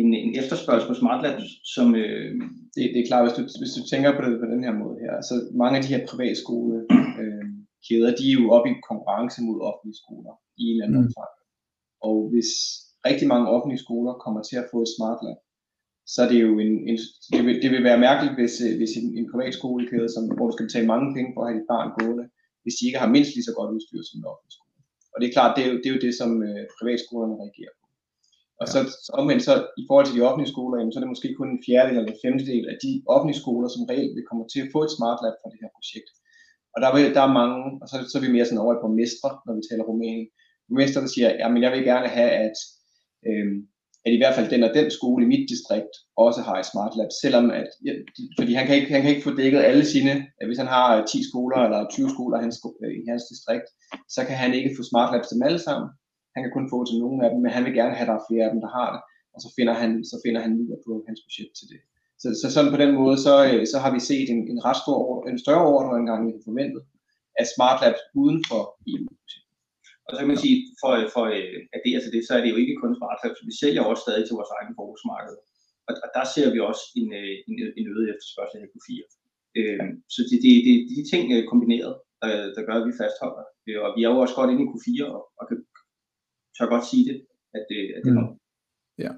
[0.00, 1.86] en, en efterspørgsel på Smart Labs, som...
[2.02, 2.32] Øh...
[2.74, 4.96] Det, det er klart, hvis du, hvis du tænker på det på den her måde
[5.02, 6.76] her, altså mange af de her privatskole
[7.22, 7.46] øh,
[7.86, 11.06] kæder, de er jo oppe i konkurrence mod offentlige skoler i en eller anden mm.
[11.06, 11.32] omfang.
[12.08, 12.50] Og hvis
[13.08, 15.38] rigtig mange offentlige skoler kommer til at få et smart lab,
[16.12, 16.96] så er det jo en, en
[17.32, 20.46] det, vil, det vil være mærkeligt, hvis, øh, hvis en, en privat skolekæde, som, hvor
[20.46, 22.26] du skal betale mange penge for at have dit barn gående,
[22.62, 24.78] hvis de ikke har mindst lige så godt udstyr som en offentlig skole.
[25.12, 27.74] Og det er klart, det er jo det, er jo det som øh, privatskolerne reagerer
[27.78, 27.84] på.
[28.60, 31.14] Og så, så omvendt så i forhold til de offentlige skoler, jamen, så er det
[31.14, 34.44] måske kun en fjerdedel eller en femtedel af de offentlige skoler, som reelt vil komme
[34.52, 36.10] til at få et smart lab fra det her projekt.
[36.74, 38.88] Og der, vil, der er mange, og så, så er vi mere sådan over på
[39.00, 40.28] mestre, når vi taler Rumænien.
[40.78, 42.56] Mestre, der siger, jamen jeg vil gerne have, at,
[43.28, 43.46] øh,
[44.06, 45.94] at i hvert fald den og den skole i mit distrikt
[46.26, 47.92] også har et smart lab, selvom at, ja,
[48.38, 50.86] fordi han kan, ikke, han kan ikke få dækket alle sine, at hvis han har
[50.96, 53.68] øh, 10 skoler eller 20 skoler i hans, øh, i hans distrikt,
[54.14, 55.88] så kan han ikke få smart labs til dem alle sammen.
[56.34, 58.18] Han kan kun få til nogle af dem, men han vil gerne have, at der
[58.18, 59.00] er flere af dem, der har det,
[59.34, 61.80] og så finder han, så finder han midler på hans budget til det.
[62.22, 64.78] Så, så sådan på den måde, så, øh, så har vi set en, en ret
[64.84, 64.98] stor,
[65.30, 66.82] en større ordre engang vi forventet
[67.40, 69.08] af smart labs uden for EU.
[70.12, 72.52] Og så kan man sige, for, for øh, at det, altså det, så er det
[72.52, 75.36] jo ikke kun smart labs, vi sælger også stadig til vores egen forbrugsmarked.
[75.88, 78.90] Og, og der ser vi også en, øh, en, en øget efterspørgsel i Q4.
[79.58, 79.80] Øh,
[80.14, 81.22] så det, det, det, de ting
[81.52, 83.44] kombineret, der, der gør, at vi fastholder.
[83.86, 85.58] Og vi er jo også godt inde i Q4, og, og kan
[86.56, 87.18] tør godt sige det,
[87.56, 88.32] at det, at det mm.
[89.04, 89.12] Ja.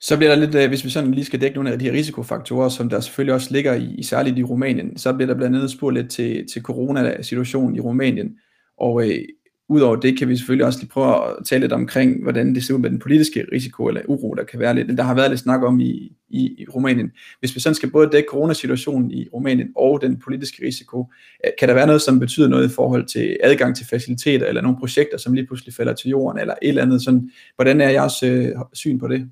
[0.00, 1.92] Så bliver der lidt, øh, hvis vi sådan lige skal dække nogle af de her
[1.92, 5.56] risikofaktorer, som der selvfølgelig også ligger i, i særligt i Rumænien, så bliver der blandt
[5.56, 8.38] andet spurgt lidt til, til coronasituationen i Rumænien.
[8.76, 9.24] Og øh,
[9.72, 12.74] Udover det kan vi selvfølgelig også lige prøve at tale lidt omkring, hvordan det ser
[12.74, 14.98] ud med den politiske risiko eller uro, der kan være lidt.
[14.98, 17.10] Der har været lidt snak om i, i, i Rumænien.
[17.40, 21.06] Hvis vi sådan skal både dække coronasituationen i Rumænien og den politiske risiko,
[21.46, 24.62] øh, kan der være noget, som betyder noget i forhold til adgang til faciliteter eller
[24.62, 27.02] nogle projekter, som lige pludselig falder til jorden eller et eller andet?
[27.02, 29.30] Sådan, hvordan er jeres øh, syn på det?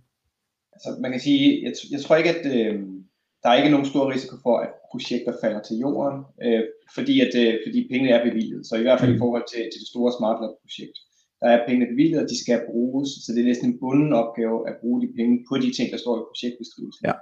[0.73, 2.81] Altså, man kan sige, jeg, jeg tror ikke, at øh,
[3.43, 6.63] der er ikke nogen stor risiko for, at projekter falder til jorden, øh,
[6.97, 8.61] fordi, at, øh, fordi pengene er bevilget.
[8.69, 9.23] Så i hvert fald i mm.
[9.25, 10.97] forhold til, til det store Smart Lab-projekt,
[11.41, 14.59] der er pengene bevilget, og de skal bruges, så det er næsten en bunden opgave
[14.71, 17.05] at bruge de penge på de ting, der står i projektbeskrivelsen.
[17.09, 17.15] Ja.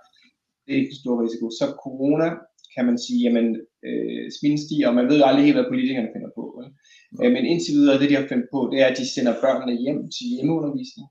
[0.63, 1.47] Det er ikke en stor risiko.
[1.61, 2.29] Så corona
[2.75, 3.47] kan man sige, jamen
[3.89, 6.45] øh, smitten stiger, og man ved aldrig helt, hvad politikerne finder på.
[6.59, 6.67] Ja.
[7.21, 9.75] Øh, men indtil videre, det de har fundet på, det er, at de sender børnene
[9.85, 11.07] hjem til hjemmeundervisning,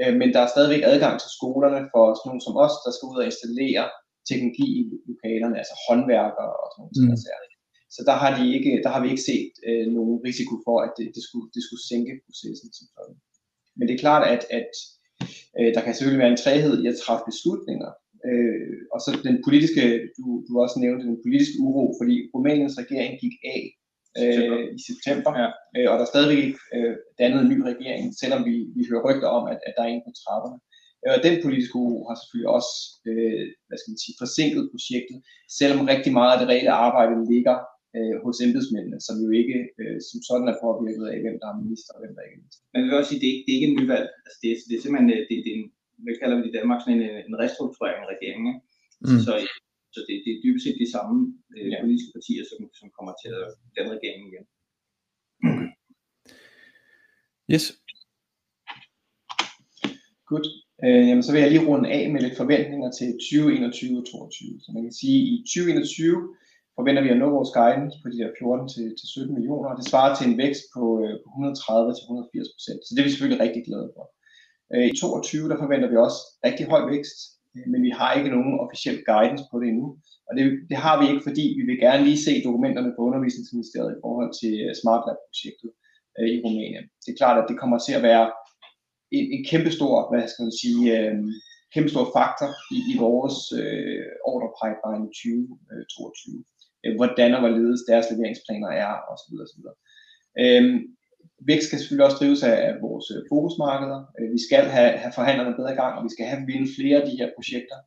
[0.00, 3.08] øh, men der er stadigvæk adgang til skolerne for sådan nogle som os, der skal
[3.10, 3.84] ud og installere
[4.28, 7.20] teknologi i lokalerne, altså håndværkere og sådan noget.
[7.20, 7.48] Mm.
[7.94, 10.92] Så der har, de ikke, der har vi ikke set øh, nogen risiko for, at
[10.98, 13.16] det, det, skulle, det skulle sænke processen som sådan.
[13.76, 14.72] Men det er klart, at, at
[15.58, 17.90] øh, der kan selvfølgelig være en træhed i at træffe beslutninger.
[18.28, 19.82] Øh, og så den politiske,
[20.16, 23.62] du, du også nævnte, den politiske uro, fordi Rumæniens regering gik af
[24.22, 25.48] øh, i september, ja.
[25.76, 29.06] øh, og der er stadigvæk ikke øh, dannet en ny regering, selvom vi, vi hører
[29.08, 30.58] rygter om, at, at der er en på trapperne.
[31.04, 32.72] Øh, og den politiske uro har selvfølgelig også
[33.08, 35.18] øh, hvad skal man sige, forsinket projektet,
[35.58, 37.56] selvom rigtig meget af det reelle arbejde ligger
[37.96, 41.62] øh, hos embedsmændene, som jo ikke øh, som sådan er påvirket af, hvem der er
[41.64, 42.62] minister og hvem der ikke er minister.
[42.72, 44.06] Men vi vil også sige, det er, det er ikke en nyvalg.
[44.26, 45.68] Altså, det, er, det er simpelthen øh, det, det er en,
[46.04, 48.54] hvad kalder vi det i Danmark, sådan en, øh, en restrukturering af regeringen.
[49.04, 49.20] Mm.
[49.26, 49.32] Så,
[49.94, 51.14] så det, det er dybest set de samme
[51.56, 51.78] øh, ja.
[51.82, 54.44] politiske partier, som, som kommer til at danne regeringen igen.
[55.48, 55.68] Okay.
[57.52, 57.64] Yes.
[60.30, 60.46] Good.
[60.84, 64.60] Øh, jamen, så vil jeg lige runde af med lidt forventninger til 2021 og 2022.
[64.64, 66.34] Så man kan sige, at i 2021
[66.78, 69.76] forventer vi at nå vores guidance på de her 14 til, til 17 millioner, og
[69.78, 72.80] det svarer til en vækst på, øh, på 130 til 180 procent.
[72.82, 74.04] Så det er vi selvfølgelig rigtig glade for.
[74.72, 77.18] Øh, I 2022 der forventer vi også rigtig høj vækst,
[77.54, 79.88] øh, men vi har ikke nogen officiel guidance på det endnu.
[80.28, 83.92] Og det, det har vi ikke, fordi vi vil gerne lige se dokumenterne på undervisningsministeriet
[83.94, 85.70] i forhold til øh, Smart Lab-projektet
[86.18, 86.86] øh, i Rumænien.
[87.02, 88.24] Det er klart, at det kommer til at være
[89.16, 91.16] en, en kæmpe stor, hvad skal man sige, øh,
[91.74, 96.38] kæmpe stor faktor i, i vores øh, order pipeline 2022.
[96.38, 96.44] Øh,
[96.84, 99.34] øh, hvordan og hvorledes deres leveringsplaner er osv.
[99.44, 99.64] osv.
[100.42, 100.64] Øh,
[101.50, 104.00] vækst skal selvfølgelig også drives af, af vores øh, fokusmarkeder.
[104.18, 106.96] Øh, vi skal have, have forhandlerne bedre i gang, og vi skal have vinde flere
[107.00, 107.78] af de her projekter.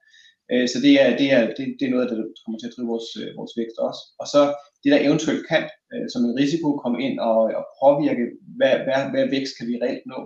[0.51, 2.91] Øh, så det er, det, er, det, det er noget, der kommer til at drive
[2.93, 4.01] vores, øh, vores vækst også.
[4.21, 4.41] Og så
[4.81, 8.25] det, der eventuelt kan øh, som en risiko komme ind og, og påvirke,
[8.57, 10.19] hvad, hvad, hvad vækst kan vi reelt nå,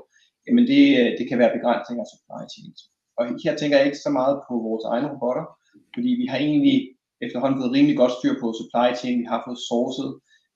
[0.48, 2.72] jamen det, øh, det kan være begrænsninger af supply chain.
[3.18, 5.46] Og her tænker jeg ikke så meget på vores egne robotter,
[5.96, 6.78] fordi vi har egentlig
[7.26, 9.20] efterhånden fået rimelig godt styr på supply chain.
[9.24, 10.10] Vi har fået sourcet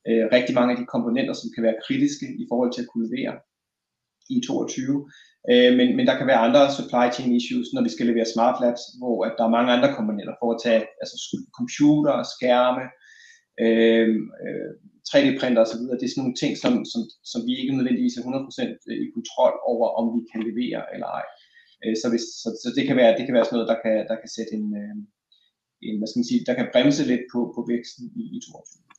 [0.08, 3.08] øh, rigtig mange af de komponenter, som kan være kritiske i forhold til at kunne
[3.08, 3.34] levere
[4.36, 5.10] i 22.
[5.52, 8.58] Øh, men, men der kan være andre supply chain issues, når vi skal levere smart
[8.64, 11.16] labs, hvor at der er mange andre komponenter for at tage altså
[11.60, 12.84] computer, skærme,
[13.64, 14.10] øh,
[14.46, 14.72] øh,
[15.12, 15.82] 3D-printer osv.
[16.00, 19.08] Det er sådan nogle ting, som, som, som vi ikke nødvendigvis er 100% øh, i
[19.18, 21.26] kontrol over, om vi kan levere eller ej.
[21.84, 23.96] Øh, så, hvis, så, så det, kan være, det kan være sådan noget, der kan,
[24.10, 24.96] der kan sætte en, øh,
[25.86, 28.90] en, hvad skal man sige, der kan bremse lidt på, på væksten i, i 22.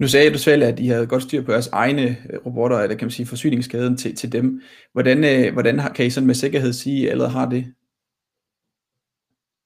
[0.00, 2.16] Nu sagde du selv, at I havde godt styr på jeres egne
[2.46, 4.60] robotter, eller kan man sige forsyningskæden til, til dem.
[4.92, 5.18] Hvordan,
[5.52, 7.64] hvordan kan I sådan med sikkerhed sige, eller har det?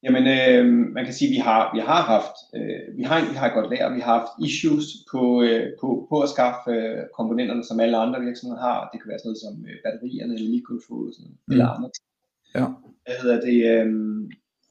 [0.04, 0.64] Jamen, øh,
[0.96, 3.70] man kan sige, at vi har, vi har haft, øh, vi har, vi har godt
[3.72, 7.96] lært, vi har haft issues på, øh, på, på at skaffe øh, komponenterne, som alle
[8.04, 8.78] andre virksomheder har.
[8.90, 11.52] Det kan være sådan noget som øh, batterierne, eller mikrofoner, mm.
[11.52, 12.06] eller andre ting.
[12.56, 12.66] Ja.
[13.04, 13.58] Hvad hedder det?
[13.72, 13.86] Øh,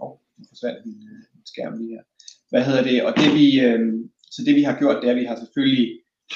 [0.04, 2.04] oh, nu forsvandt min, øh, skærm lige her.
[2.52, 2.98] Hvad hedder det?
[3.08, 3.82] Og det vi, øh,
[4.34, 5.88] så det vi har gjort, det er, at vi har selvfølgelig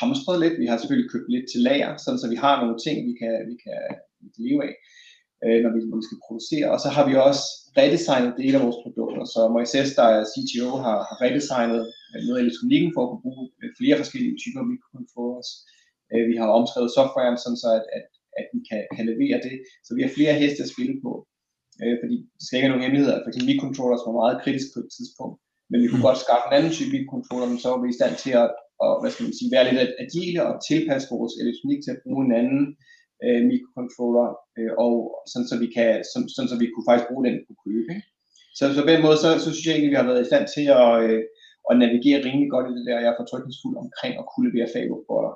[0.02, 0.60] hamstret lidt.
[0.64, 3.36] Vi har selvfølgelig købt lidt til lager, sådan så vi har nogle ting, vi kan,
[3.52, 3.80] vi kan,
[4.24, 4.74] vi kan leve af
[5.46, 6.68] øh, når, vi, når vi skal producere.
[6.74, 7.44] Og så har vi også
[7.80, 9.24] redesignet dele af vores produkter.
[9.34, 13.26] Så Moises, der er CTO, har, har redesignet øh, noget af elektronikken for at kunne
[13.26, 15.50] bruge øh, flere forskellige typer mikrocontrollers.
[16.12, 18.06] Øh, vi har omskrevet softwaren, sådan så at, at,
[18.40, 19.56] at vi kan, kan levere det.
[19.86, 21.12] Så vi har flere heste at spille på.
[21.82, 23.18] Øh, fordi det skal ikke have nogen hemmeligheder.
[23.20, 25.36] For eksempel mikrocontrollers var meget kritisk på et tidspunkt.
[25.70, 26.10] Men vi kunne mm.
[26.10, 28.50] godt skaffe en anden type mikrocontroller, men så var vi i stand til at,
[28.84, 32.22] og, hvad skal man sige, være lidt agile og tilpasse vores elektronik til at bruge
[32.26, 32.64] en anden
[33.26, 34.28] øh, mikrocontroller,
[34.58, 34.94] øh, og
[35.32, 37.94] sådan så vi kan, sådan, sådan så vi kunne faktisk bruge den på købe.
[38.58, 40.46] Så, så på den måde, så, så synes jeg egentlig, vi har været i stand
[40.56, 41.22] til at, øh,
[41.70, 43.04] at navigere rimelig godt i det der.
[43.04, 45.34] Jeg er fortrykningsfuld omkring at kunne levere fabelrobotter.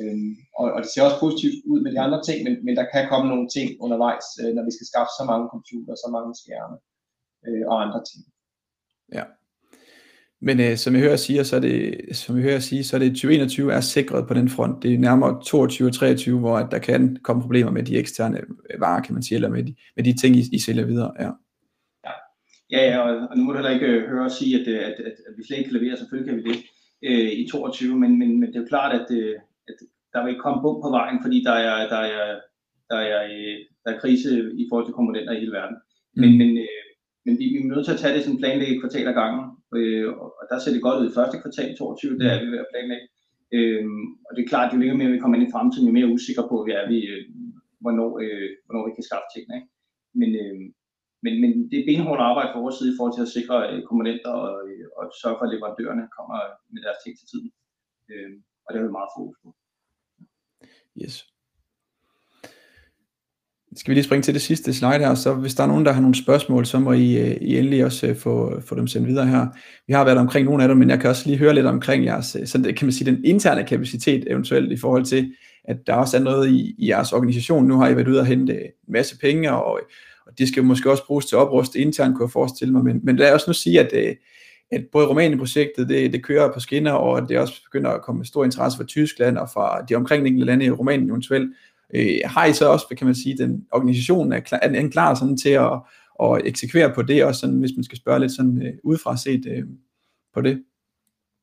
[0.00, 2.86] Øhm, og, og det ser også positivt ud med de andre ting, men, men der
[2.92, 6.32] kan komme nogle ting undervejs, øh, når vi skal skaffe så mange computer, så mange
[6.40, 6.76] skærme
[7.46, 8.22] øh, og andre ting.
[9.16, 9.24] Ja.
[10.40, 13.00] Men øh, som jeg hører sige, så er det, som jeg hører sige, så er
[13.00, 14.82] det 2021 er sikret på den front.
[14.82, 18.40] Det er nærmere 22 og 23, hvor at der kan komme problemer med de eksterne
[18.78, 21.12] varer, kan man sige, eller med de, med de ting, I, I sælger videre.
[21.20, 21.30] Ja.
[22.70, 24.78] Ja, ja, og, og nu må du heller ikke øh, høre os sige, at, øh,
[24.78, 25.96] at, at, at vi slet ikke kan levere.
[25.96, 26.58] Selvfølgelig kan vi det
[27.02, 29.34] øh, i 22, men, men, men det er jo klart, at, øh,
[29.68, 29.74] at
[30.12, 32.40] der vil komme bum på vejen, fordi der er, der er,
[32.90, 33.22] der er,
[33.84, 35.76] der er krise i forhold til komponenter i hele verden.
[36.14, 36.38] Men, mm.
[36.38, 36.87] men, øh,
[37.28, 39.44] men vi, vi er nødt til at tage det sådan planlægge kvartal ad gangen,
[39.78, 42.64] øh, og der ser det godt ud i første kvartal 22, der er vi ved
[42.64, 43.06] at planlægge.
[43.56, 43.84] Øh,
[44.26, 46.12] og det er klart, at jo længere mere vi kommer ind i fremtiden, jo mere
[46.16, 47.22] usikre på vi er, vi, øh,
[47.82, 49.54] hvornår, øh, hvornår vi kan skaffe tingene.
[49.58, 49.70] Ikke?
[50.20, 50.58] Men, øh,
[51.24, 53.78] men, men det er benhårdt arbejde fra vores side i forhold til at sikre øh,
[53.88, 56.38] komponenter og, øh, og sørge for, at leverandørerne kommer
[56.72, 57.50] med deres ting til tiden.
[58.10, 58.32] Øh,
[58.64, 59.48] og det er vi meget fokus på.
[61.02, 61.16] Yes
[63.76, 65.92] skal vi lige springe til det sidste slide her, så hvis der er nogen, der
[65.92, 69.08] har nogle spørgsmål, så må I, øh, I endelig også øh, få, få dem sendt
[69.08, 69.46] videre her.
[69.86, 72.04] Vi har været omkring nogle af dem, men jeg kan også lige høre lidt omkring
[72.04, 75.32] jeres, øh, sådan, så det, kan man sige, den interne kapacitet eventuelt i forhold til,
[75.64, 77.66] at der også er noget i, i jeres organisation.
[77.66, 79.80] Nu har I været ude og hente en masse penge, og,
[80.26, 82.84] og det skal måske også bruges til at opruste internt, kunne jeg forestille mig.
[82.84, 84.16] Men, men lad os nu sige, at,
[84.72, 88.26] at både Rumænien-projektet, det, det kører på skinner, og det også begynder at komme med
[88.26, 91.52] stor interesse fra Tyskland og fra de omkringliggende lande i Rumænien eventuelt.
[91.94, 95.14] Øh, har I så også, kan man sige, den organisation er, klar, er den klar
[95.14, 95.74] sådan til at,
[96.24, 99.44] at eksekvere på det, også sådan, hvis man skal spørge lidt sådan øh, udefra set
[99.52, 99.64] øh,
[100.34, 100.54] på det?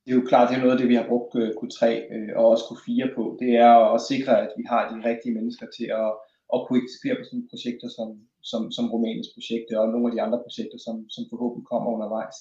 [0.03, 1.81] Det er jo klart, det er noget af det, vi har brugt øh, Q3
[2.15, 3.23] øh, og også Q4 på.
[3.41, 6.09] Det er at sikre, at vi har de rigtige mennesker til at,
[6.53, 8.09] at kunne eksekvere på sådan nogle projekter som,
[8.51, 12.37] som, som Rumæniens projekt og nogle af de andre projekter, som, som forhåbentlig kommer undervejs.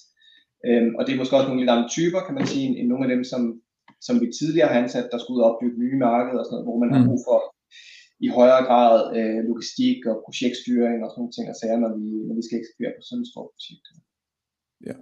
[0.66, 3.04] Øhm, og det er måske også nogle lidt andre typer, kan man sige, end nogle
[3.06, 3.42] af dem, som,
[4.06, 6.90] som vi tidligere har ansat, der skulle opbygge nye markeder og sådan noget, hvor man
[6.90, 6.96] mm.
[6.96, 7.38] har brug for
[8.20, 12.06] i højere grad øh, logistik og projektstyring og sådan nogle ting og sager, når vi,
[12.28, 13.86] når vi skal eksekvere på sådan et stort projekt.
[14.88, 14.96] Ja.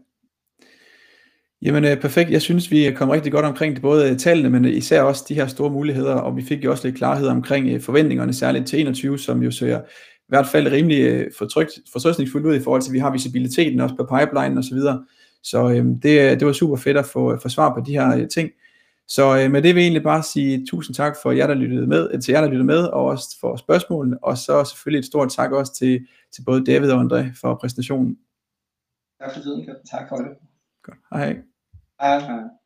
[1.62, 5.02] Jamen øh, perfekt, jeg synes vi kom rigtig godt omkring det, både tallene, men især
[5.02, 8.32] også de her store muligheder, og vi fik jo også lidt klarhed omkring øh, forventningerne,
[8.32, 11.30] særligt til 21, som jo ser i hvert fald rimelig øh,
[11.92, 15.04] fortrystningsfuldt ud i forhold til, at vi har visibiliteten også på pipeline og så videre.
[15.42, 17.92] Så øhm, øh, det, det var super fedt at få, øh, få svar på de
[17.92, 18.50] her øh, ting.
[19.14, 21.86] Så øh, med det vil jeg egentlig bare sige tusind tak for jer, der lyttede
[21.86, 25.30] med, til jer, der lyttede med, og også for spørgsmålene, og så selvfølgelig et stort
[25.30, 28.18] tak også til, til både David og André for præsentationen.
[29.20, 30.28] Tak for tiden, tak for det.
[30.82, 30.98] Godt.
[31.10, 31.42] Hej.
[32.00, 32.18] Hej.
[32.18, 32.61] hej.